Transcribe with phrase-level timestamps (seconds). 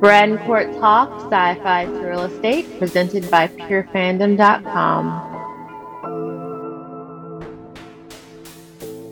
[0.00, 5.32] Brad and Court Talk, Sci-Fi to Real Estate, presented by PureFandom.com.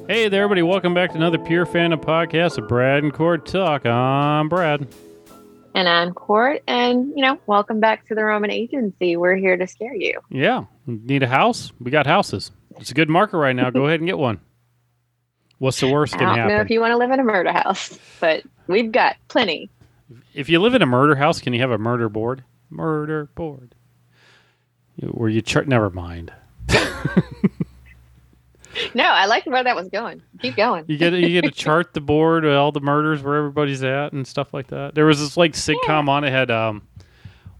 [0.06, 0.60] Hey there, everybody.
[0.60, 3.86] Welcome back to another Pure Fandom podcast of Brad and Court Talk.
[3.86, 4.86] I'm Brad.
[5.74, 9.16] And I'm Court, and you know, welcome back to the Roman Agency.
[9.16, 10.20] We're here to scare you.
[10.28, 10.64] Yeah.
[10.86, 11.72] Need a house?
[11.80, 12.50] We got houses.
[12.78, 13.70] It's a good market right now.
[13.70, 14.38] Go ahead and get one.
[15.58, 17.98] What's the worst I don't know if you want to live in a murder house,
[18.20, 19.70] but we've got plenty.
[20.34, 22.44] If you live in a murder house, can you have a murder board?
[22.70, 23.74] Murder board.
[25.00, 25.66] Where you chart?
[25.66, 26.32] Never mind.
[28.94, 30.22] No, I liked where that was going.
[30.40, 30.84] Keep going.
[30.88, 34.26] You get you get to chart the board all the murders where everybody's at and
[34.26, 34.94] stuff like that.
[34.94, 36.82] There was this like sitcom on it had um,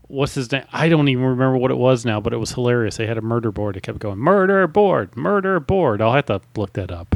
[0.08, 0.64] what's his name?
[0.72, 2.96] I don't even remember what it was now, but it was hilarious.
[2.96, 3.76] They had a murder board.
[3.76, 6.00] It kept going murder board, murder board.
[6.00, 7.14] I'll have to look that up.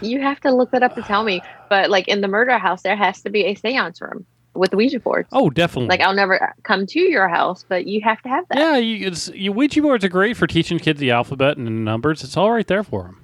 [0.00, 1.40] You have to look that up to tell me.
[1.68, 4.76] But like in the murder house, there has to be a seance room with the
[4.76, 5.28] Ouija boards.
[5.32, 5.88] Oh, definitely.
[5.88, 8.58] Like I'll never come to your house, but you have to have that.
[8.58, 11.70] yeah, you, it's, you Ouija boards are great for teaching kids the alphabet and the
[11.70, 12.22] numbers.
[12.24, 13.20] It's all right there for them.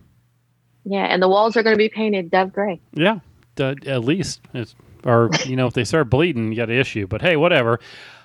[0.85, 2.81] Yeah, and the walls are going to be painted dove gray.
[2.95, 3.21] Yeah,
[3.55, 4.41] d- at least.
[4.55, 7.07] It's, or, you know, if they start bleeding, you got an issue.
[7.07, 7.81] But hey, whatever.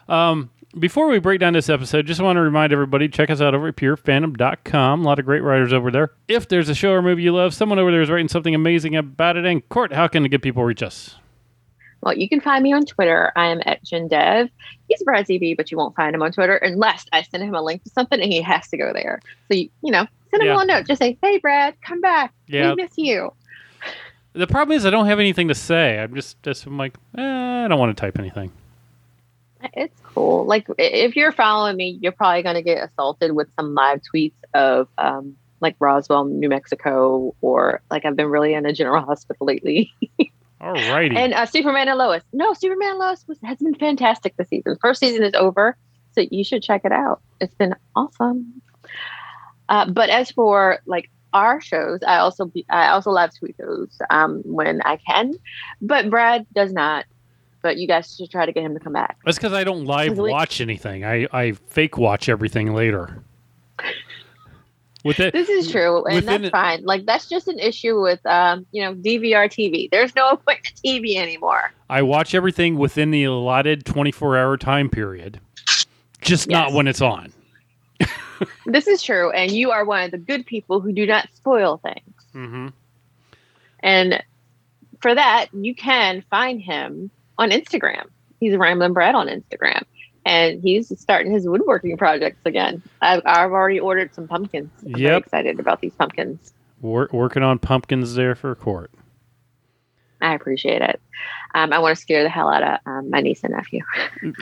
[0.08, 3.56] Um, before we break down this episode, just want to remind everybody check us out
[3.56, 5.02] over at purefandom.com.
[5.02, 6.12] A lot of great writers over there.
[6.28, 8.96] If there's a show or movie you love, someone over there is writing something amazing
[8.96, 9.46] about it.
[9.46, 11.16] And Court, how can the good people reach us?
[12.06, 13.32] Well, you can find me on Twitter.
[13.36, 14.50] I am at Dev.
[14.88, 17.62] He's Brad TV, but you won't find him on Twitter unless I send him a
[17.64, 19.22] link to something and he has to go there.
[19.48, 20.54] So you, you know, send him Yeah.
[20.54, 20.86] a little note.
[20.88, 22.32] Just say, "Hey, Brad, come back.
[22.48, 22.70] Yeah.
[22.70, 23.34] We miss you."
[24.34, 25.98] The problem is I don't have anything to say.
[25.98, 28.52] I'm just, just I'm like, eh, I don't want to type anything.
[29.74, 30.46] It's cool.
[30.46, 34.34] Like if you're following me, you're probably going to get assaulted with some live tweets
[34.54, 39.48] of um, like Roswell, New Mexico, or like I've been really in a general hospital
[39.48, 39.92] lately.
[40.66, 41.16] All righty.
[41.16, 42.24] and uh, Superman and Lois.
[42.34, 44.78] No, Superman and Lois was, has been fantastic this season.
[44.82, 45.78] First season is over,
[46.14, 47.22] so you should check it out.
[47.40, 48.62] It's been awesome.
[49.70, 53.96] Uh, but as for like our shows, I also be, I also live tweet those
[54.10, 55.34] um, when I can,
[55.82, 57.06] but Brad does not.
[57.62, 59.18] But you guys should try to get him to come back.
[59.26, 61.04] That's because I don't live watch anything.
[61.04, 63.24] I, I fake watch everything later.
[65.06, 66.84] With it, This is true, and Within that's fine.
[66.84, 69.88] Like that's just an issue with um, you know DVR TV.
[69.92, 71.72] There's no appointment TV anymore.
[71.92, 75.40] I watch everything within the allotted 24 hour time period,
[76.22, 77.32] just not when it's on.
[78.66, 81.78] This is true, and you are one of the good people who do not spoil
[81.78, 82.26] things.
[82.34, 82.68] Mm-hmm.
[83.80, 84.24] And
[85.00, 88.08] for that, you can find him on Instagram.
[88.42, 89.84] He's Ramblin' Brad on Instagram.
[90.26, 92.82] And he's starting his woodworking projects again.
[93.02, 94.72] I've, I've already ordered some pumpkins.
[94.84, 95.24] I'm Yep.
[95.24, 96.52] excited about these pumpkins.
[96.82, 98.90] Wor- working on pumpkins there for court.
[100.22, 101.00] I appreciate it.
[101.54, 103.82] Um, I want to scare the hell out of um, my niece and nephew.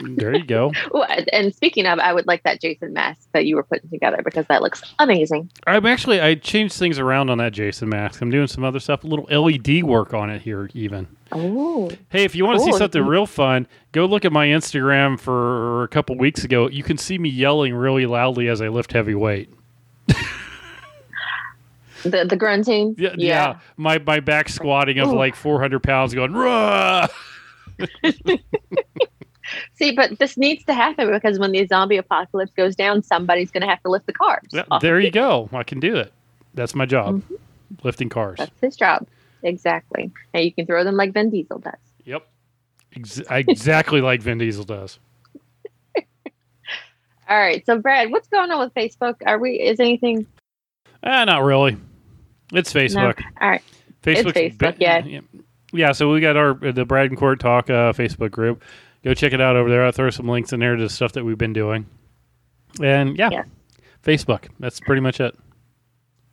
[0.02, 0.72] There you go.
[0.94, 4.20] Ooh, and- speaking of, I would like that Jason mask that you were putting together
[4.24, 5.50] because that looks amazing.
[5.66, 8.20] I'm actually I changed things around on that Jason mask.
[8.20, 11.06] I'm doing some other stuff, a little LED work on it here even.
[11.30, 15.18] Oh, Hey, if you want to see something real fun, go look at my Instagram
[15.18, 16.68] for a couple weeks ago.
[16.68, 19.50] You can see me yelling really loudly as I lift heavy weight.
[22.04, 22.94] the the grunting.
[22.98, 23.58] Yeah, yeah.
[23.76, 25.16] My my back squatting of Ooh.
[25.16, 26.32] like 400 pounds going.
[29.74, 33.60] See, but this needs to happen because when the zombie apocalypse goes down, somebody's going
[33.60, 34.46] to have to lift the cars.
[34.50, 35.48] Yeah, there the you go.
[35.52, 36.12] I can do it.
[36.54, 37.34] That's my job, Mm-hmm.
[37.82, 38.38] lifting cars.
[38.38, 39.06] That's his job.
[39.42, 40.10] Exactly.
[40.32, 41.74] And you can throw them like Vin Diesel does.
[42.04, 42.26] Yep,
[42.96, 44.98] Ex- exactly like Vin Diesel does.
[47.28, 47.64] All right.
[47.66, 49.16] So, Brad, what's going on with Facebook?
[49.26, 50.26] Are we, is anything?
[51.02, 51.76] Ah, not really.
[52.52, 53.22] It's Facebook.
[53.40, 53.62] All right.
[54.02, 55.04] Facebook's Facebook, yeah.
[55.04, 55.20] yeah.
[55.72, 58.62] Yeah, so we got our the Brad and Court Talk uh, Facebook group.
[59.02, 59.84] Go check it out over there.
[59.84, 61.86] I'll throw some links in there to stuff that we've been doing.
[62.80, 63.42] And yeah, Yeah.
[64.02, 64.48] Facebook.
[64.60, 65.36] That's pretty much it.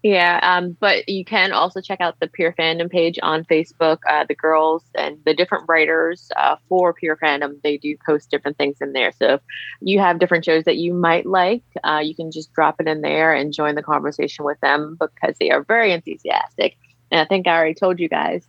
[0.03, 0.39] Yeah.
[0.41, 3.99] Um, but you can also check out the Pure Fandom page on Facebook.
[4.09, 8.57] Uh, the girls and the different writers uh, for Pure Fandom, they do post different
[8.57, 9.11] things in there.
[9.11, 9.41] So if
[9.81, 13.01] you have different shows that you might like, uh, you can just drop it in
[13.01, 16.77] there and join the conversation with them because they are very enthusiastic.
[17.11, 18.47] And I think I already told you guys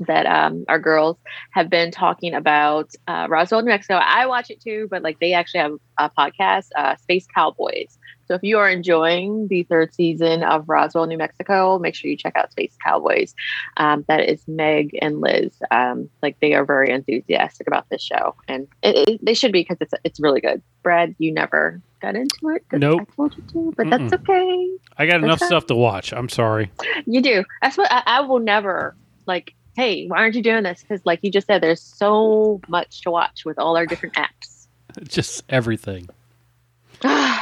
[0.00, 1.16] that um, our girls
[1.52, 3.94] have been talking about uh, Roswell, New Mexico.
[3.94, 7.98] I watch it too, but like they actually have a podcast, uh, Space Cowboys.
[8.26, 12.16] So if you are enjoying the third season of Roswell, New Mexico, make sure you
[12.16, 13.34] check out Space Cowboys.
[13.76, 15.56] Um, that is Meg and Liz.
[15.70, 19.60] Um, like they are very enthusiastic about this show, and it, it, they should be
[19.60, 20.62] because it's it's really good.
[20.82, 22.62] Brad, you never got into it.
[22.72, 23.02] Nope.
[23.02, 24.14] I told you to, but that's Mm-mm.
[24.14, 24.70] okay.
[24.98, 25.46] I got enough Okay.
[25.46, 26.12] stuff to watch.
[26.12, 26.70] I'm sorry.
[27.06, 27.44] You do.
[27.62, 28.96] That's what I, I will never
[29.26, 30.80] like hey, why aren't you doing this?
[30.80, 34.66] Because, like you just said, there's so much to watch with all our different apps.
[35.06, 36.08] Just everything.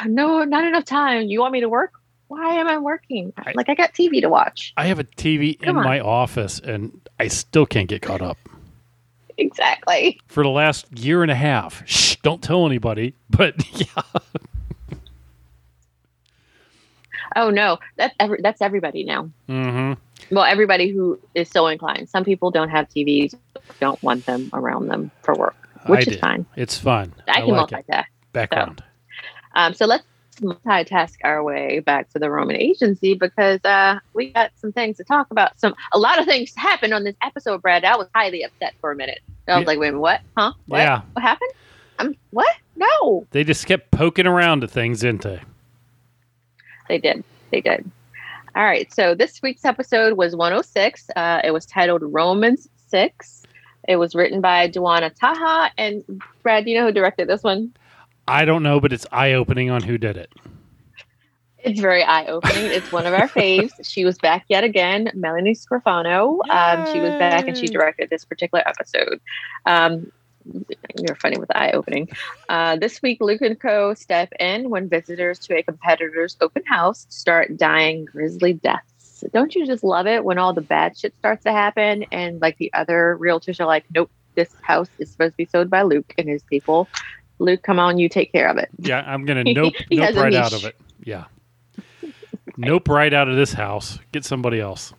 [0.09, 1.29] no, not enough time.
[1.29, 1.93] You want me to work?
[2.29, 3.33] Why am I working?
[3.37, 4.73] I- like I got TV to watch.
[4.77, 5.85] I have a TV Come in on.
[5.85, 8.39] my office and I still can't get caught up.
[9.37, 10.21] Exactly.
[10.29, 11.83] For the last year and a half.
[11.89, 13.15] Shh, don't tell anybody.
[13.29, 14.03] But yeah.
[17.35, 19.29] Oh no, that's every, that's everybody now.
[19.49, 19.95] hmm
[20.31, 22.09] Well, everybody who is so inclined.
[22.09, 23.35] Some people don't have TVs,
[23.81, 25.57] don't want them around them for work,
[25.87, 26.47] which I is fine.
[26.55, 27.13] It's fun.
[27.27, 28.05] I, can like multitask.
[28.33, 28.85] Background.
[29.55, 30.05] Um, so let's
[30.41, 35.05] multitask our way back to the Roman agency because uh, we got some things to
[35.05, 35.59] talk about.
[35.61, 37.85] Some a lot of things happened on this episode, Brad.
[37.85, 39.21] I was highly upset for a minute.
[39.47, 39.67] I was Yeah.
[39.67, 40.21] like, wait what?
[40.37, 40.53] Huh?
[40.67, 40.79] What?
[40.79, 41.03] Yeah.
[41.13, 41.51] What happened?
[42.01, 42.53] Um, what?
[42.77, 45.41] No, They just kept poking around to things, didn't they?
[46.89, 47.23] they did.
[47.53, 47.89] They did.
[48.57, 48.93] All right.
[48.93, 51.11] So this week's episode was 106.
[51.15, 53.43] Uh, it was titled Romans 6.
[53.89, 55.71] It was written by Duana Taha.
[55.79, 56.05] And
[56.43, 57.73] Brad, do you know who directed this one?
[58.27, 60.33] I don't know, but it's eye opening on who did it.
[61.59, 62.67] It's very eye opening.
[62.67, 63.73] It's one of our faves.
[63.83, 66.41] She was back yet again, Melanie Scrofano.
[66.51, 69.21] Um, she was back and she directed this particular episode.
[69.65, 70.13] Um,
[70.99, 72.11] you're funny with the eye opening.
[72.51, 73.95] Uh, this week, Luke and Co.
[73.95, 79.25] step in when visitors to a competitor's open house start dying grisly deaths.
[79.33, 82.59] Don't you just love it when all the bad shit starts to happen and like
[82.59, 86.13] the other realtors are like, nope, this house is supposed to be sold by Luke
[86.19, 86.89] and his people.
[87.39, 88.69] Luke, come on, you take care of it.
[88.79, 90.77] Yeah, I'm gonna nope nope right out of it.
[91.03, 91.25] Yeah.
[92.57, 93.99] Nope right out of this house.
[94.13, 94.93] Get somebody else.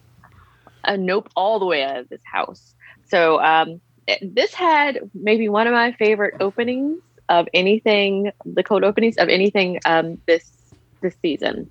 [0.84, 2.74] a nope all the way out of this house.
[3.10, 7.00] So um, it- this had maybe one of my favorite openings
[7.30, 10.52] of anything, the cold openings of anything um, this
[11.02, 11.70] this season,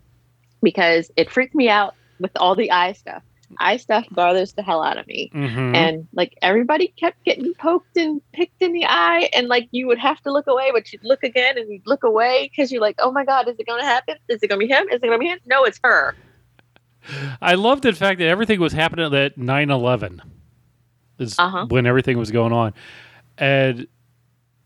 [0.62, 3.22] because it freaked me out with all the eye stuff.
[3.58, 5.30] Eye stuff bothers the hell out of me.
[5.32, 9.86] hmm And like everybody kept getting poked and picked in the eye, and like you
[9.86, 12.80] would have to look away, but you'd look again and you'd look away because you're
[12.80, 14.16] like, oh my god, is it going to happen?
[14.28, 14.88] Is it going to be him?
[14.90, 15.38] Is it going to be him?
[15.46, 16.14] No, it's her.
[17.42, 20.22] I loved the fact that everything was happening at 9 11
[21.18, 21.66] is Uh-huh.
[21.68, 22.72] when everything was going on.
[23.38, 23.86] And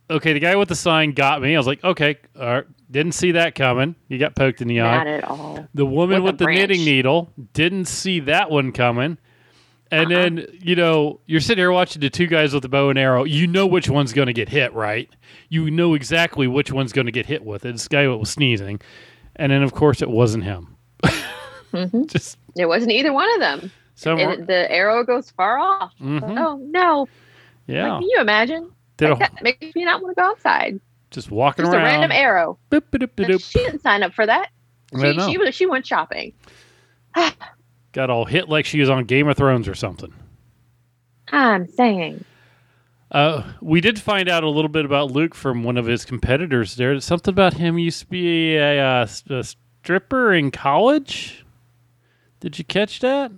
[0.08, 1.54] okay, the guy with the sign got me.
[1.54, 3.94] I was like, okay, all right, didn't see that coming.
[4.08, 4.96] You got poked in the eye.
[4.98, 5.66] Not at all.
[5.74, 9.18] The woman With with, a the knitting needle didn't see that one coming.
[9.90, 10.18] And Uh-uh.
[10.20, 13.24] then, you know, you're sitting here watching the two guys with the bow and arrow.
[13.24, 15.08] You know which one's going to get hit, right?
[15.48, 17.72] You know exactly which one's going to get hit with it.
[17.72, 18.80] This guy was sneezing.
[19.36, 20.76] And then, of course, it wasn't him.
[21.70, 23.70] hmm Just It wasn't either one of them.
[23.94, 24.18] some.
[24.18, 25.92] and the arrow goes far off.
[26.00, 26.38] Mhm.
[26.38, 27.08] Oh no!
[27.66, 27.92] Yeah.
[27.94, 28.70] Like, can you imagine?
[29.00, 30.80] Like, that makes me not want to go outside.
[31.10, 31.72] Just walking around.
[31.74, 32.58] Just a random arrow.
[32.70, 33.50] Boop, boop, boop, boop.
[33.50, 34.50] She didn't sign up for that.
[34.94, 35.30] I She, know.
[35.30, 36.32] she was she went shopping.
[37.92, 40.12] Got all hit like she was on Game of Thrones or something.
[41.30, 42.24] I'm saying.
[43.10, 46.76] Uh, we did find out a little bit about Luke from one of his competitors
[46.76, 46.98] there.
[47.00, 51.44] Something about him used to be a, uh, s- a stripper in college.
[52.40, 53.32] Did you catch that?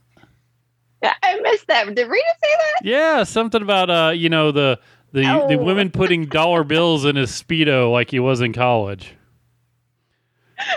[1.02, 1.87] Yeah, I missed that.
[1.94, 2.84] Did Rita say that?
[2.84, 4.78] Yeah, something about uh, you know the
[5.12, 5.64] the the Oh.
[5.64, 9.14] women putting dollar bills in his speedo like he was in college.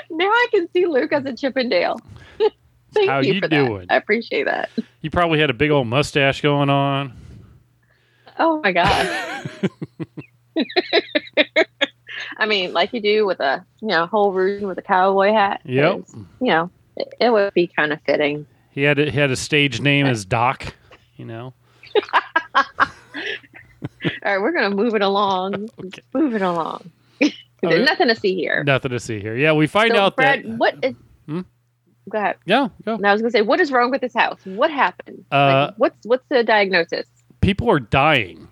[0.10, 2.00] Now I can see Luke as a Chippendale.
[2.94, 3.80] Thank How you you for doing?
[3.88, 3.92] that.
[3.94, 4.70] I appreciate that.
[5.02, 7.14] You probably had a big old mustache going on.
[8.40, 9.50] Oh my god.
[12.38, 15.62] I mean, like you do with a you know whole version with a cowboy hat.
[15.66, 16.04] Yep.
[16.40, 18.46] You know, it, it would be kind of fitting.
[18.72, 20.74] He had a, he had a stage name as Doc.
[21.18, 21.54] You know.
[24.06, 25.70] All right, we're gonna move it along.
[25.86, 26.02] Okay.
[26.14, 26.92] Move it along.
[27.66, 27.76] Okay.
[27.78, 28.62] There's nothing to see here.
[28.66, 29.38] Nothing to see here.
[29.38, 30.58] Yeah, we find so, out Brad, that.
[30.58, 30.96] what is?
[31.28, 31.42] Hmm?
[32.10, 32.36] Go ahead.
[32.46, 32.96] Yeah, go.
[32.96, 34.42] And I was gonna say, what is wrong with this house?
[34.44, 35.24] What happened?
[35.32, 37.08] Uh, like, what's what's the diagnosis?
[37.44, 38.48] people are dying.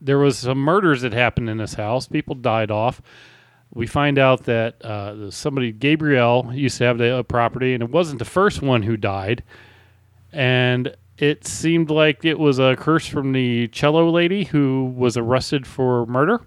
[0.00, 2.06] There was some murders that happened in this house.
[2.06, 3.02] People died off.
[3.74, 7.90] We find out that uh, somebody, Gabriel, used to have the uh, property, and it
[7.90, 9.42] wasn't the first one who died.
[10.32, 15.66] And it seemed like it was a curse from the cello lady who was arrested
[15.66, 16.40] for murder.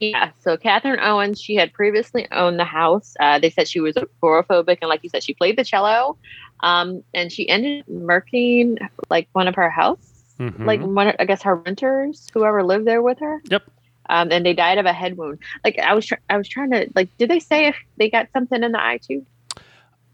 [0.00, 0.32] Yeah.
[0.40, 3.14] So Catherine Owens, she had previously owned the house.
[3.20, 6.18] Uh, they said she was agoraphobic, and like you said, she played the cello.
[6.60, 8.78] Um, and she ended up murking
[9.10, 10.64] like one of her house, Mhm.
[10.66, 13.40] like one, I guess her renters, whoever lived there with her.
[13.48, 13.62] Yep.
[14.10, 15.38] Um, and they died of a head wound.
[15.64, 18.28] Like I was, tr- I was trying to like, did they say if they got
[18.32, 19.24] something in the eye too?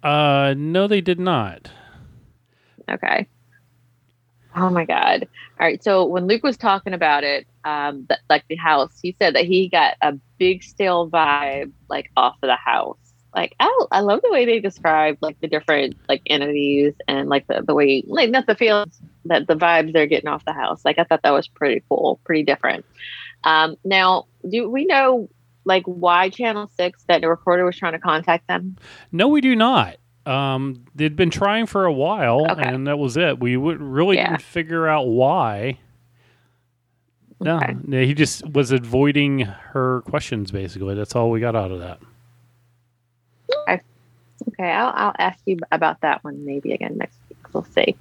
[0.02, 1.70] uh, no, they did not.
[2.90, 3.26] Okay.
[4.56, 5.28] Oh my God.
[5.60, 5.82] All right.
[5.82, 9.68] So when Luke was talking about it, um, like the house, he said that he
[9.68, 12.96] got a big stale vibe like off of the house.
[13.34, 17.46] Like I, I love the way they describe like the different like entities and like
[17.46, 20.84] the, the way like not the feelings that the vibes they're getting off the house.
[20.84, 22.84] Like I thought that was pretty cool, pretty different.
[23.44, 25.28] Um, now, do we know
[25.64, 28.76] like why Channel Six that the reporter was trying to contact them?
[29.12, 29.98] No, we do not.
[30.28, 32.62] Um, they'd been trying for a while, Okay.
[32.68, 33.40] and that was it.
[33.40, 34.30] We would really Yeah.
[34.30, 35.78] didn't figure out why.
[37.40, 37.76] No, Okay.
[37.84, 40.50] no, he just was avoiding her questions.
[40.50, 41.98] Basically, that's all we got out of that.
[44.50, 47.38] Okay, I'll, I'll ask you about that one maybe again next week.
[47.52, 47.96] We'll see.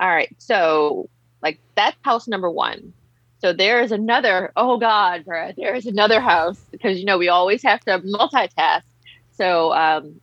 [0.00, 1.08] All right, so
[1.42, 2.92] like that's house number one.
[3.40, 4.52] So there is another.
[4.56, 8.82] Oh God, Brad, there is another house because you know we always have to multitask.
[9.32, 10.20] So um,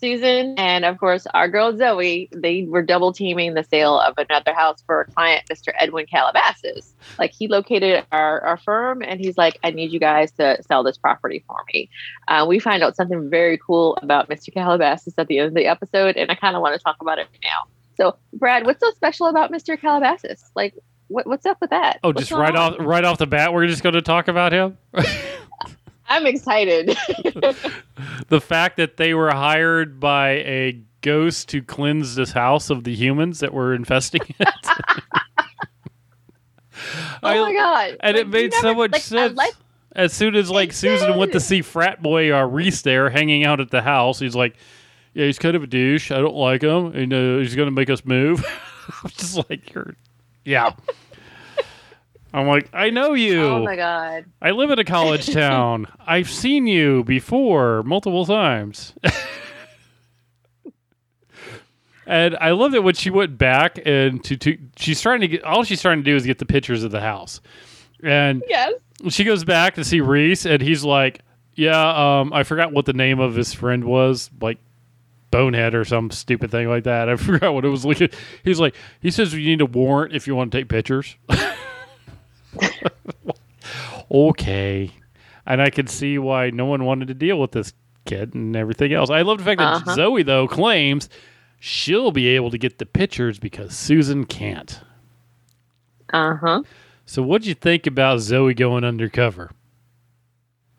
[0.00, 4.54] Susan and of course our girl Zoe, they were double teaming the sale of another
[4.54, 5.72] house for a client, Mr.
[5.78, 6.94] Edwin Calabasas.
[7.18, 10.82] Like he located our, our firm and he's like, I need you guys to sell
[10.82, 11.90] this property for me.
[12.28, 14.52] Uh, we find out something very cool about Mr.
[14.52, 17.18] Calabasas at the end of the episode, and I kind of want to talk about
[17.18, 17.64] it now.
[17.96, 19.80] So, Brad, what's so special about Mr.
[19.80, 20.44] Calabasas?
[20.54, 20.74] Like,
[21.08, 21.98] what, what's up with that?
[22.04, 22.74] Oh, What's just right on?
[22.74, 24.78] off right off the bat, we're just going to talk about him.
[26.08, 26.88] I'm excited.
[28.28, 32.94] the fact that they were hired by a ghost to cleanse this house of the
[32.94, 34.48] humans that were infesting it.
[37.22, 37.96] oh my god!
[38.00, 39.36] and it made you so much like, sense.
[39.36, 39.54] like-
[39.92, 43.60] as soon as like Susan went to see frat boy uh, Reese there hanging out
[43.60, 44.54] at the house, he's like,
[45.12, 46.12] "Yeah, he's kind of a douche.
[46.12, 48.44] I don't like him, and uh, he's gonna make us move."
[49.04, 49.96] I'm just like, "You're,
[50.44, 50.72] yeah."
[52.32, 53.42] I'm like, I know you.
[53.42, 54.26] oh my god!
[54.42, 55.86] I live in a college town.
[56.06, 58.92] I've seen you before multiple times.
[62.06, 65.44] and I love that when she went back and to, to she's trying to get
[65.44, 67.40] all she's trying to do is get the pictures of the house.
[68.02, 68.74] And Yes.
[69.08, 71.20] she goes back to see Reese and he's like,
[71.54, 74.58] Yeah, um, I forgot what the name of his friend was, like
[75.30, 77.08] Bonehead or some stupid thing like that.
[77.08, 78.14] I forgot what it was like.
[78.44, 81.16] He's like he says you need a warrant if you want to take pictures.
[84.10, 84.90] Okay.
[85.46, 87.72] And I can see why no one wanted to deal with this
[88.04, 89.10] kid and everything else.
[89.10, 89.94] I love the fact that Uh-huh.
[89.94, 91.08] Zoe, though, claims
[91.58, 94.80] she'll be able to get the pictures because Susan can't.
[96.12, 96.62] Uh huh.
[97.06, 99.50] So, what'd you think about Zoe going undercover?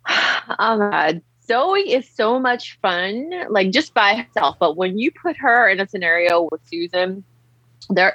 [0.57, 1.21] Oh god.
[1.45, 4.57] Zoe is so much fun, like just by herself.
[4.59, 7.23] But when you put her in a scenario with Susan,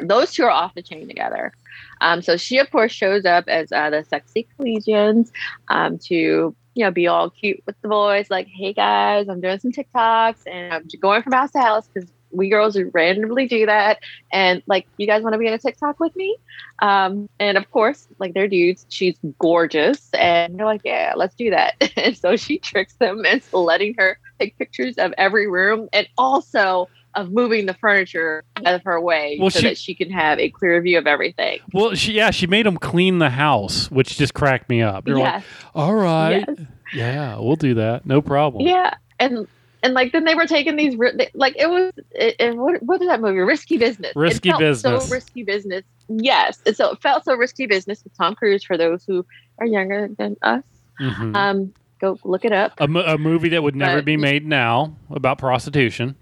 [0.01, 1.53] those two are off the chain together.
[2.05, 5.31] Um, so she, of course, shows up as uh, the sexy collegians
[5.69, 8.31] um, to, you know, be all cute with the boys.
[8.31, 12.13] Like, hey guys, I'm doing some TikToks and I'm going from house to house because
[12.31, 14.01] we girls randomly do that.
[14.31, 16.37] And like, you guys want to be in a TikTok with me?
[16.83, 21.51] Um, and of course, like they're dudes, she's gorgeous, and they're like, yeah, let's do
[21.51, 21.75] that.
[21.97, 26.91] and so she tricks them into letting her take pictures of every room and also
[27.17, 30.39] of moving the furniture out of her way Well, so she- that she can have
[30.39, 31.61] a clear view of everything.
[31.73, 35.05] Well, she yeah, she made them clean the house, which just cracked me up.
[35.05, 35.45] They're like, Yes.
[35.75, 36.59] "All right, Yes.
[36.95, 38.95] yeah, we'll do that, no problem." Yeah.
[39.21, 39.47] And
[39.83, 40.97] and like then they were taking these
[41.35, 44.61] like it was it, it, what, what is that movie risky business It Risky felt
[44.61, 45.05] Business.
[45.07, 48.79] so risky business yes and so it felt so risky business with tom cruise for
[48.79, 49.27] those who
[49.59, 50.63] are younger than us
[50.99, 51.37] Mhm.
[51.37, 54.47] um go look it up a, mo- a movie that would never But- be made
[54.47, 56.17] now about prostitution.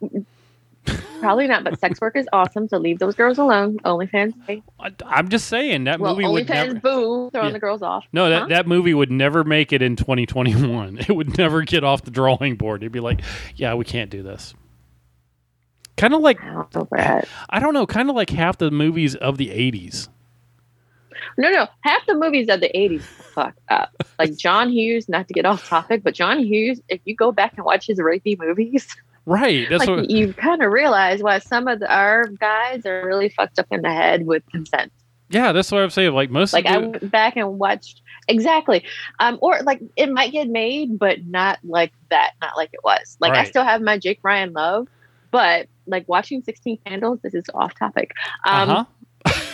[1.21, 4.61] Probably not but sex work is awesome so leave those girls alone onlyfans hey.
[5.07, 6.75] I'm just saying that well movie would never.
[6.75, 7.53] boo throwing Yeah.
[7.53, 8.47] the girls off No, that, Huh?
[8.49, 10.99] that movie would never make it in 2021.
[11.09, 12.83] It would never get off the drawing board.
[12.83, 13.21] It'd be like,
[13.55, 14.55] yeah, we can't do this.
[15.97, 19.15] Kind of like, I don't know, I don't know, kind of like half the movies
[19.15, 20.09] of the 80s.
[21.39, 21.67] No, no.
[21.83, 23.91] Half the movies of the 80s fuck up.
[24.19, 27.55] Like John Hughes, not to get off topic, but John Hughes, if you go back
[27.57, 28.89] and watch his rapey movies,
[29.25, 29.69] Right.
[29.69, 30.11] That's like what.
[30.11, 33.83] you kind of realize why some of the, our guys are really fucked up in
[33.83, 34.93] the head with consent.
[35.29, 36.13] Yeah, that's what I'm saying.
[36.13, 38.85] Like most Like of I went back and watched exactly,
[39.19, 43.17] um, or like it might get made, but not like that, not like it was.
[43.19, 44.89] Like I still have my Jake Ryan love,
[45.31, 48.13] but like watching Sixteen Candles, this is off topic.
[48.45, 48.85] Um, uh-huh.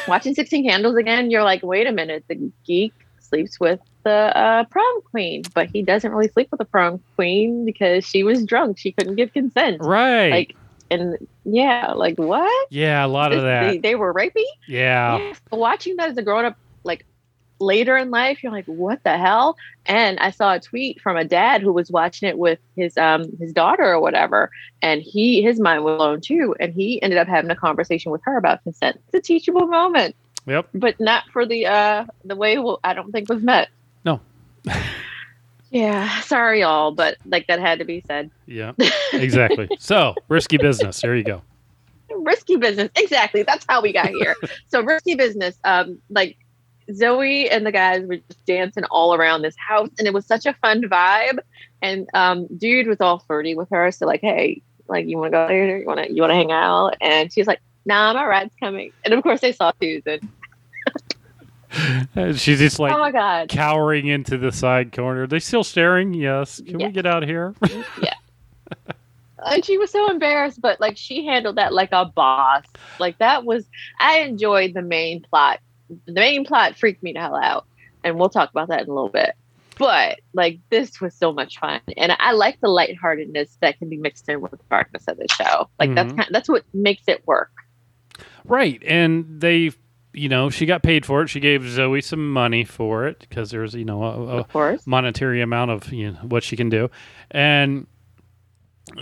[0.09, 2.95] watching 16 candles again you're like wait a minute the geek
[3.29, 7.65] sleeps with the uh, prom queen but he doesn't really sleep with the prom queen
[7.65, 10.31] because she was drunk she couldn't give consent Right.
[10.31, 10.57] like
[10.91, 13.71] and yeah like what yeah, a lot of that.
[13.71, 15.19] They, they were rapey yeah.
[15.19, 15.35] yeah.
[15.53, 17.05] Watching that as a grown-up like
[17.61, 19.57] later in life you're like what the hell
[19.87, 23.25] and i saw a tweet from a dad who was watching it with his um
[23.41, 24.49] his daughter or whatever
[24.81, 28.21] and he his mind was blown too and he ended up having a conversation with
[28.25, 30.15] her about consent it's a teachable moment
[30.49, 30.69] Yep.
[30.75, 33.69] but not for the uh the way I don't think was met.
[34.05, 34.21] No.
[35.71, 38.31] yeah, sorry y'all, but like that had to be said.
[38.47, 38.73] Yeah.
[39.13, 39.69] Exactly.
[39.79, 41.01] so, risky business.
[41.01, 41.43] There you go.
[42.11, 42.91] risky business.
[42.97, 43.43] Exactly.
[43.43, 44.35] That's how we got here.
[44.69, 45.59] so risky business.
[45.65, 46.37] Um, like
[46.95, 50.47] Zoe and the guys were just dancing all around this house, and it was such
[50.47, 51.39] a fun vibe.
[51.83, 55.37] And um, dude was all flirty with her, so like, hey, like, you want to
[55.37, 55.79] go later?
[55.79, 56.97] You want to you want to hang out?
[57.01, 58.93] And she's like, Nah, my ride's coming.
[59.03, 60.21] And of course, they saw Susan.
[62.37, 65.25] She's just like oh my god, cowering into the side corner.
[65.25, 66.15] Are they still staring?
[66.15, 66.61] Yes.
[66.67, 66.87] Can Yeah.
[66.87, 67.55] we get out of here?
[68.03, 68.15] yeah.
[69.45, 72.65] And she was so embarrassed, but like she handled that like a boss.
[72.99, 73.65] Like that was,
[74.01, 75.61] I enjoyed the main plot.
[76.07, 77.67] The main plot freaked me the hell out,
[78.03, 79.35] and we'll talk about that in a little bit.
[79.79, 83.97] But like this was so much fun, and I like the lightheartedness that can be
[83.99, 85.69] mixed in with the darkness of the show.
[85.79, 86.17] Like that's Mhm.
[86.17, 87.53] kind that's what makes it work.
[88.45, 88.83] Right.
[88.85, 89.71] And they,
[90.13, 91.29] you know, she got paid for it.
[91.29, 94.45] She gave Zoe some money for it because there's, you know, a, a
[94.87, 96.91] monetary amount of you know, what she can do.
[97.31, 97.87] And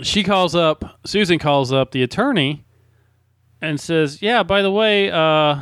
[0.01, 2.65] she calls up, Susan calls up the attorney
[3.61, 5.59] and says, Yeah, by the way, uh,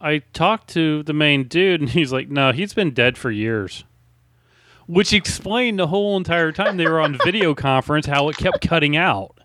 [0.00, 3.84] I talked to the main dude, and he's like, No, he's been dead for years.
[4.86, 8.96] Which explained the whole entire time they were on video conference how it kept cutting
[8.96, 9.39] out.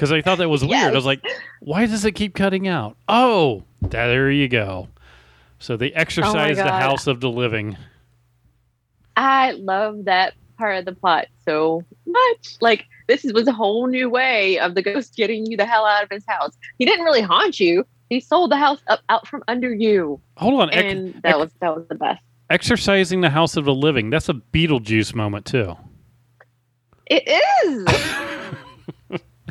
[0.00, 0.92] Because I thought that was weird.
[0.92, 1.22] I was like,
[1.60, 2.96] why does it keep cutting out?
[3.06, 4.88] Oh, there you go.
[5.58, 7.76] So they oh exorcise the house of the living.
[9.14, 12.56] I love that part of the plot so much.
[12.62, 16.02] Like this was a whole new way of the ghost getting you the hell out
[16.02, 16.56] of his house.
[16.78, 17.84] He didn't really haunt you.
[18.08, 20.70] He sold the house up out from under you, Hold on.
[20.70, 22.22] Ex- and that ex- was that was the best.
[22.48, 24.08] exorcising the house of the living.
[24.08, 25.76] That's a Beetlejuice moment, too.
[27.04, 28.26] It is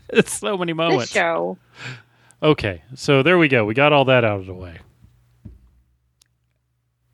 [0.13, 1.11] It's so many this moments.
[1.11, 1.57] show.
[2.41, 2.83] Okay.
[2.95, 3.65] So there we go.
[3.65, 4.79] We got all that out of the way.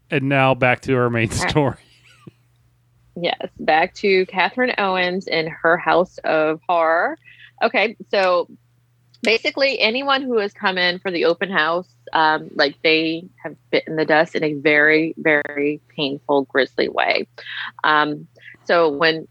[0.10, 1.78] And now back to our main story.
[3.16, 7.18] Yes, back to Catherine Owens in her house of horror.
[7.64, 8.50] Okay, so
[9.24, 13.96] basically, anyone who has come in for the open house, um, like they have bitten
[13.96, 17.28] the dust in a very, very painful, grisly way.
[17.84, 18.28] Um,
[18.66, 19.28] so when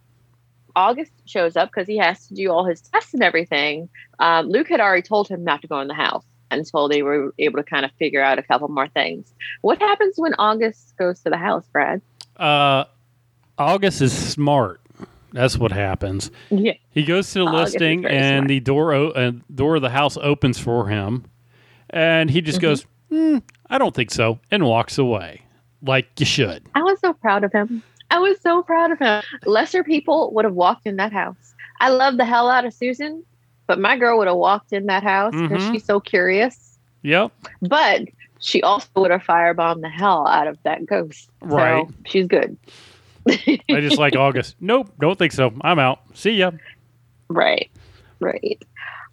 [0.76, 4.68] August shows up, because he has to do all his tests and everything, um, Luke
[4.68, 7.64] had already told him not to go in the house until they were able to
[7.64, 9.32] kind of figure out a couple more things.
[9.62, 12.00] What happens when August goes to the house, Brad?
[12.36, 12.84] Uh,
[13.58, 14.80] August is smart.
[15.32, 16.30] That's what happens.
[16.50, 16.74] Yeah.
[16.90, 18.48] He goes to the August listing, and smart.
[18.48, 21.24] the door o- uh, door of the house opens for him,
[21.90, 22.66] and he just Mm-hmm.
[22.66, 25.42] goes, "Hmm, "I don't think so," and walks away,
[25.82, 26.62] like you should.
[26.76, 27.82] I was so proud of him.
[28.14, 29.22] I was so proud of him.
[29.44, 31.54] Lesser people would have walked in that house.
[31.80, 33.24] I love the hell out of Susan,
[33.66, 35.72] but my girl would have walked in that house because Mhm.
[35.72, 36.78] she's so curious.
[37.02, 37.32] Yep.
[37.62, 38.02] But
[38.38, 41.28] she also would have firebombed the hell out of that ghost.
[41.42, 41.84] Right.
[41.88, 42.56] So she's good.
[43.28, 44.54] I just like August.
[44.60, 45.52] Nope, don't think so.
[45.62, 45.98] I'm out.
[46.14, 46.52] See ya.
[47.28, 47.68] Right.
[48.20, 48.62] Right.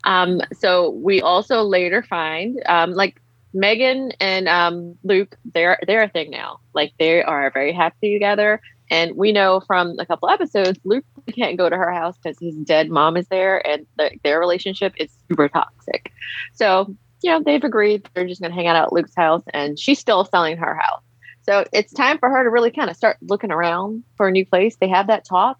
[0.03, 3.19] Um, so we also later find um, like
[3.53, 6.59] Megan and um, Luke, they're they're a thing now.
[6.75, 8.61] Like they are very happy together.
[8.91, 12.55] And we know from a couple episodes, Luke can't go to her house because his
[12.57, 16.11] dead mom is there, and the, their relationship is super toxic.
[16.53, 19.79] So you know they've agreed they're just going to hang out at Luke's house, and
[19.79, 21.01] she's still selling her house.
[21.43, 24.45] So it's time for her to really kind of start looking around for a new
[24.45, 24.75] place.
[24.75, 25.57] They have that talk.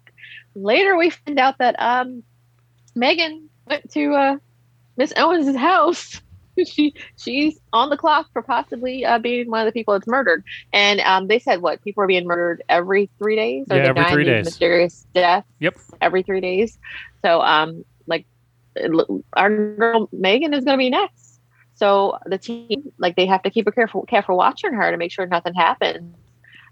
[0.54, 2.22] Later, we find out that um,
[2.94, 4.36] Megan went to uh,
[4.96, 6.20] Miss Owens' house.
[6.66, 10.44] She she's on the clock for possibly uh, being one of the people that's murdered.
[10.72, 13.66] And um, they said what people are being murdered every three days.
[13.68, 14.44] Yeah, they every dying three days.
[14.44, 15.44] Mysterious death.
[15.60, 15.76] Yep.
[16.00, 16.78] Every three days.
[17.24, 18.26] So um, like
[19.34, 21.40] our girl Megan is going to be next.
[21.74, 24.96] So the team, like, they have to keep a careful, careful watch on her to
[24.96, 26.14] make sure nothing happens.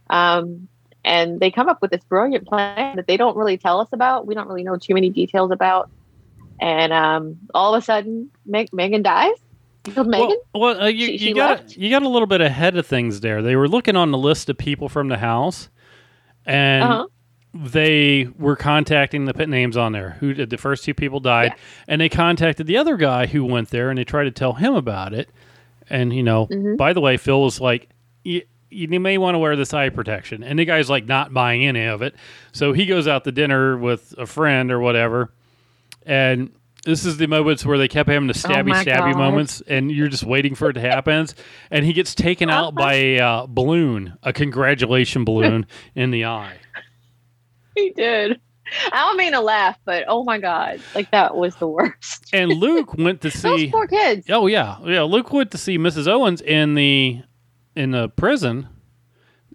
[0.09, 0.69] Um,
[1.05, 4.27] and they come up with this brilliant plan that they don't really tell us about.
[4.27, 5.91] We don't really know too many details about.
[6.61, 9.37] And um, all of a sudden, Meg- Megan dies.
[9.87, 10.29] You Megan?
[10.29, 11.77] Well, well uh, you, She- you she got left?
[11.77, 13.43] you got a little bit ahead of things there.
[13.43, 15.69] They were looking on the list of people from the house,
[16.45, 17.07] and uh-huh.
[17.55, 20.17] they were contacting the pit names on there.
[20.21, 21.59] Who did the first two people died, Yes.
[21.89, 24.75] and they contacted the other guy who went there, and they tried to tell him
[24.75, 25.31] about it.
[25.89, 26.77] And you know, Mhm.
[26.77, 27.89] by the way, Phil was like,
[28.25, 31.65] "Y- "You may want to wear this eye protection," and the guy's like not buying
[31.67, 32.15] any of it.
[32.53, 35.33] So he goes out to dinner with a friend or whatever,
[36.05, 36.51] and.
[36.85, 39.19] This is the moments where they kept having the stabby, Oh stabby God.
[39.19, 41.27] moments, and you're just waiting for it to happen.
[41.71, 46.57] And he gets taken out by a uh, balloon, a congratulation balloon in the eye.
[47.75, 48.41] He did.
[48.93, 50.81] I don't mean to laugh, but oh my God.
[50.95, 52.31] Like, that was the worst.
[52.33, 54.27] And Luke went to see Those poor kids.
[54.31, 55.03] Oh yeah, yeah.
[55.03, 56.07] Luke went to see Mrs.
[56.07, 57.21] Owens in the
[57.77, 58.69] in the prison,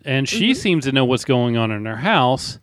[0.03, 0.55] and she Mhm.
[0.55, 2.59] seems to know what's going on in her house.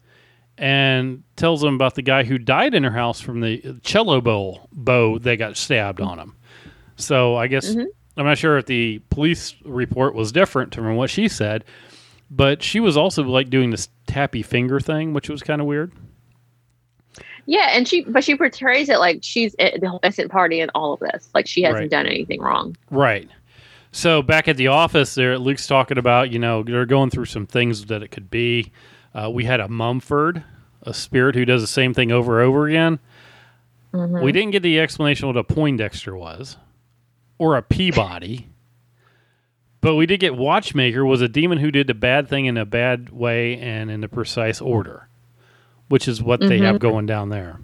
[0.63, 4.61] And tells them about the guy who died in her house from the cello bow
[4.73, 6.37] bow they got stabbed on him.
[6.97, 7.87] So I guess Mhm.
[8.17, 11.65] I'm not sure if the police report was different from what she said,
[12.31, 15.91] but she was also like doing this tappy finger thing, which was kind of weird.
[17.47, 20.93] Yeah, and she but she portrays it like she's at the innocent party in all
[20.95, 21.29] of this.
[21.35, 21.91] Like she hasn't Right.
[21.91, 22.77] done anything wrong.
[22.91, 23.29] Right.
[23.91, 27.47] So back at the office, there, Luke's talking about you know they're going through some
[27.47, 28.71] things that it could be.
[29.15, 30.43] Uh, we had a Mumford,
[30.83, 32.99] a spirit who does the same thing over and over again.
[33.93, 34.23] Mhm.
[34.23, 36.57] We didn't get the explanation what a Poindexter was,
[37.39, 38.49] or a Peabody.
[39.83, 42.65] But we did get Watchmaker was a demon who did the bad thing in a
[42.65, 45.09] bad way and in a precise order,
[45.89, 47.59] which is what they have going down there.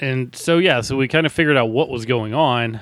[0.00, 2.80] And so yeah, so we kind of figured out what was going on.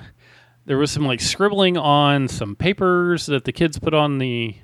[0.66, 4.56] There was some like scribbling on some papers that the kids put on the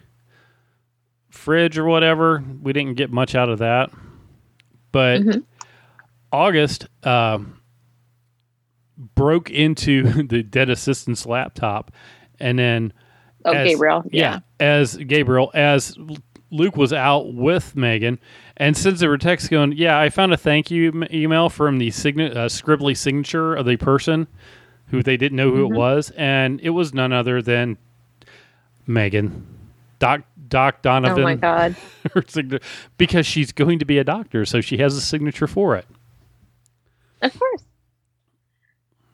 [1.33, 2.45] fridge or whatever.
[2.63, 3.91] We didn't get much out of that.
[4.93, 5.43] But Mhm.
[6.31, 7.61] August um,
[9.15, 11.91] broke into the dead assistant's laptop,
[12.39, 12.93] and then
[13.45, 14.05] Oh, as- Gabriel.
[14.13, 15.97] yeah, as Gabriel, as
[16.51, 18.19] Luke was out with Megan,
[18.59, 21.79] and since her were text going, "Yeah, I found a thank you m- email from
[21.79, 24.27] the signa- uh, scribbly signature of the person
[24.89, 25.73] who they didn't know who Mhm.
[25.73, 27.79] it was, and it was none other than
[28.87, 29.45] Megan,
[29.99, 31.19] Doc Doc Donovan.
[31.21, 31.75] Oh my god.
[32.99, 35.87] because she's going to be a doctor, so she has a signature for it.
[37.23, 37.65] Of course.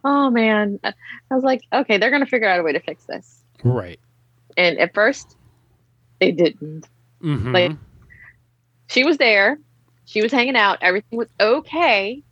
[0.05, 0.81] Oh man.
[0.85, 0.95] I
[1.31, 3.43] was like, okay, they're gonna figure out a way to fix this.
[3.63, 4.01] Right.
[4.57, 5.37] And at first
[6.21, 6.87] they didn't.
[7.21, 7.73] hmm Like-
[8.89, 9.59] She was there,
[10.07, 12.23] she was hanging out, everything was okay.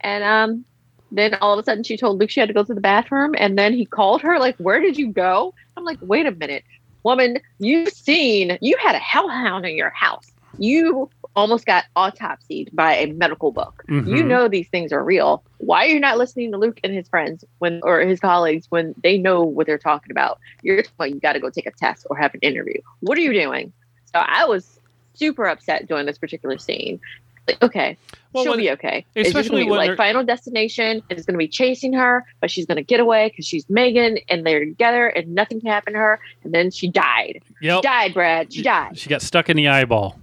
[0.00, 0.64] And um
[1.10, 3.34] then all of a sudden she told Luke she had to go to the bathroom
[3.36, 5.52] and then he called her, like, where did you go?
[5.76, 6.64] I'm like, wait a minute.
[7.04, 10.32] Woman, you've seen you had a hellhound in your house.
[10.58, 13.82] You almost got autopsied by a medical book.
[13.88, 14.26] You Mhm.
[14.28, 15.42] know these things are real.
[15.58, 18.94] Why are you not listening to Luke and his friends when or his colleagues when
[19.02, 20.38] they know what they're talking about?
[20.62, 22.80] You're talking about you got to go take a test or have an interview.
[23.00, 23.72] What are you doing?
[24.14, 24.78] So I was
[25.14, 27.00] super upset during this particular scene.
[27.48, 27.96] Like, okay,
[28.32, 29.04] Well, she'll when- be okay.
[29.14, 32.66] It's especially gonna be like Final Destination is going to be chasing her, but she's
[32.66, 35.98] going to get away because she's Megan and they're together and nothing can happen to
[35.98, 36.20] her.
[36.44, 37.42] And then she died.
[37.60, 37.82] Yep.
[37.82, 38.52] Died, Brad.
[38.52, 38.96] She died.
[38.98, 40.18] She got stuck in the eyeball.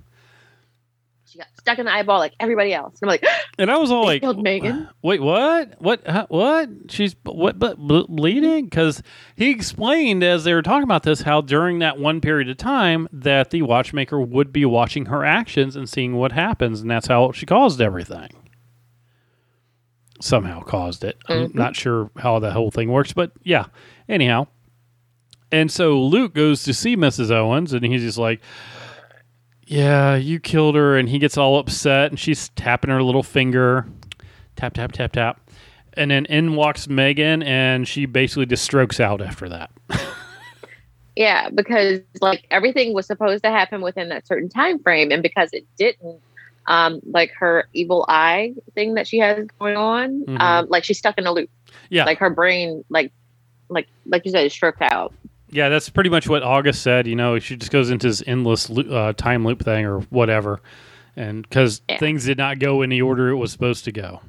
[1.30, 3.00] She got stuck in the eyeball like everybody else.
[3.02, 3.24] And I'm like,
[3.60, 4.89] And I was all like, killed Megan?
[5.04, 5.80] Wait, what?
[5.80, 6.08] What?
[6.08, 6.70] Huh, what?
[6.89, 7.60] She's what?
[7.60, 8.65] But ble- bleeding?
[8.65, 9.04] Because
[9.36, 13.08] he explained as they were talking about this how during that one period of time
[13.12, 17.32] that the watchmaker would be watching her actions and seeing what happens, and that's how
[17.32, 18.30] she caused everything.
[20.22, 21.18] Somehow caused it.
[21.30, 21.56] I'm Mhm.
[21.56, 23.65] not sure how the whole thing works, but yeah.
[24.10, 24.48] Anyhow,
[25.52, 27.32] and so Luke goes to see Mrs.
[27.32, 28.42] Owens, and he's just like,
[29.70, 33.86] "Yeah, you killed her," and he gets all upset, and she's tapping her little finger,
[34.56, 35.40] tap tap tap tap,
[35.94, 39.72] and then in walks Megan, and she basically just strokes out after that.
[41.16, 45.50] Yeah, because like everything was supposed to happen within that certain time frame, and because
[45.52, 46.22] it didn't,
[46.68, 50.40] um, like her evil eye thing that she has going on, Mhm.
[50.40, 51.50] um, like she's stuck in a loop.
[51.90, 52.06] Yeah.
[52.06, 53.12] like her brain, like,
[53.68, 55.14] like, like you said, is stroked out.
[55.52, 57.08] Yeah, that's pretty much what August said.
[57.08, 60.62] You know, she just goes into this endless uh, time loop thing or whatever,
[61.16, 61.98] and because Yeah.
[61.98, 64.22] things did not go in the order it was supposed to go.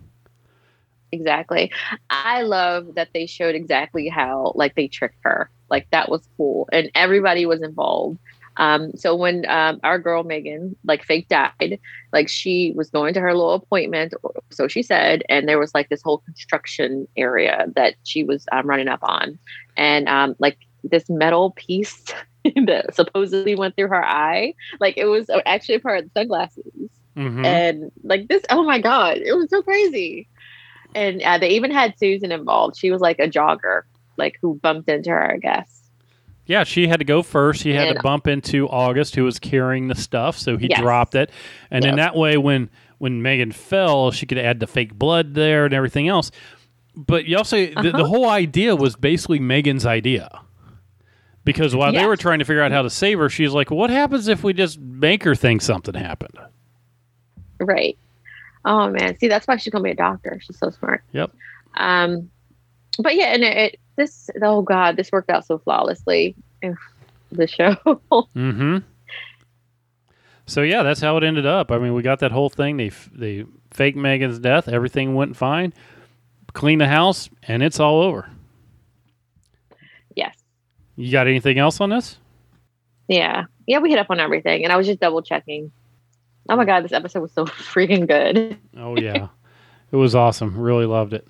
[1.12, 1.72] Exactly.
[2.09, 5.50] I love that they showed exactly how like they tricked her.
[5.68, 8.18] Like that was cool, and everybody was involved.
[8.56, 11.78] Um, so when um, our girl Megan like fake died,
[12.12, 15.74] like she was going to her little appointment, or so she said, and there was
[15.74, 19.38] like this whole construction area that she was um, running up on,
[19.76, 22.04] and um, like this metal piece
[22.66, 26.64] that supposedly went through her eye, like it was actually a part of the sunglasses
[27.14, 30.28] hmm and like this oh my god it was so crazy
[30.94, 33.82] and uh, they even had susan involved she was like a jogger
[34.18, 35.82] like who bumped into her i guess
[36.46, 37.62] Yeah, she had to go first.
[37.62, 40.80] He had to bump into August, who was carrying the stuff, so he Yes.
[40.80, 41.30] dropped it.
[41.70, 45.64] And then that way, when when Megan fell, she could add the fake blood there
[45.64, 46.30] and everything else.
[46.96, 48.04] But you also the, the Uh-huh.
[48.04, 50.40] whole idea was basically Megan's idea.
[51.52, 53.90] Because while they were trying to figure out how to save her, she's like, "What
[53.90, 56.38] happens if we just make her think something happened?"
[57.62, 57.98] right
[58.64, 61.30] oh man see that's why she's gonna be a doctor she's so smart Yep.
[61.76, 62.30] um
[62.98, 66.74] but yeah and it, it this oh god this worked out so flawlessly in
[67.32, 67.74] the show
[68.10, 68.78] Mm-hmm.
[70.46, 71.70] So yeah, that's how it ended up.
[71.70, 72.76] I mean, we got that whole thing.
[72.76, 74.66] They f- they fake Megan's death.
[74.68, 75.72] Everything went fine.
[76.54, 78.28] Clean the house, and it's all over.
[81.00, 82.16] You got anything else on this?
[83.08, 85.72] yeah yeah we hit up on everything and i was just double checking
[86.48, 88.58] Oh my god, this episode was so freaking good.
[88.76, 89.28] Oh yeah,
[89.92, 90.58] it was awesome.
[90.58, 91.28] Really loved it.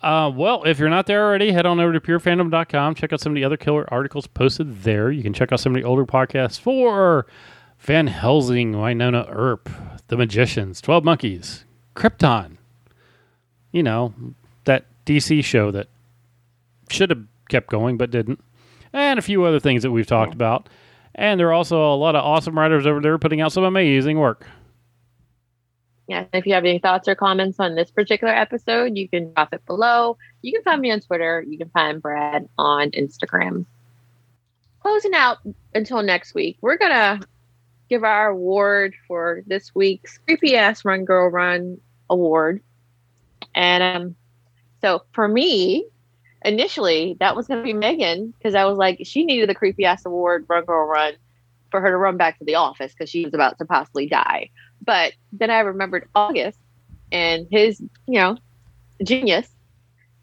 [0.00, 2.94] Uh, well, if you're not there already, head on over to purefandom.com.
[2.94, 5.10] Check out some of the other killer articles posted there.
[5.10, 7.26] You can check out some of the older podcasts for
[7.80, 9.68] Van Helsing, Wynonna Earp,
[10.08, 11.64] The Magicians, 12 Monkeys,
[11.96, 12.58] Krypton.
[13.72, 14.14] You know,
[14.64, 15.88] that DC show that
[16.88, 18.44] should have kept going but didn't.
[18.96, 20.70] And a few other things that we've talked about.
[21.14, 24.18] And there are also a lot of awesome writers over there putting out some amazing
[24.18, 24.46] work.
[26.08, 29.52] Yeah, if you have any thoughts or comments on this particular episode, you can drop
[29.52, 30.16] it below.
[30.40, 31.44] You can find me on Twitter.
[31.46, 33.66] You can find Brad on Instagram.
[34.80, 35.38] Closing out
[35.74, 37.20] until next week, we're going to
[37.90, 41.78] give our award for this week's Creepy Ass Run Girl Run
[42.08, 42.62] award.
[43.54, 44.16] And um,
[44.80, 45.86] so for me,
[46.46, 49.84] initially, that was going to be Megan because I was like, she needed the Creepy
[49.84, 51.14] Ass Award Run Girl Run
[51.70, 54.50] for her to run back to the office because she was about to possibly die.
[54.82, 56.58] But then I remembered August
[57.10, 58.38] and his, you know,
[59.04, 59.48] genius.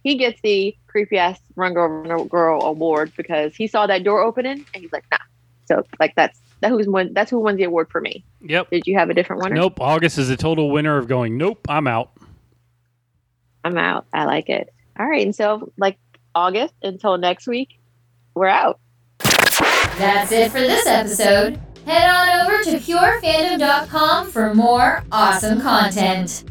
[0.04, 4.22] He gets the creepy ass run girl run girl award because he saw that door
[4.22, 5.18] opening and he's like, nah.
[5.66, 8.26] So like that's that who's won that's who won the award for me.
[8.42, 8.70] Yep.
[8.70, 9.56] Did you have a different winner?
[9.56, 9.80] Nope.
[9.80, 12.12] August is a total winner of going, nope, I'm out.
[13.64, 14.06] I'm out.
[14.14, 14.74] I like it.
[15.00, 15.26] All right.
[15.26, 15.98] And so like
[16.36, 17.80] August until next week,
[18.36, 18.80] we're out.
[19.20, 21.60] That's it for this episode.
[21.86, 26.46] Head on over to purefandom.com for more awesome content.